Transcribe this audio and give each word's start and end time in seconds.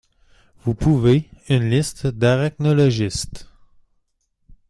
Vous 0.63 0.73
pouvez 0.73 1.29
une 1.47 1.69
liste 1.69 2.07
d'arachnologistes. 2.07 3.45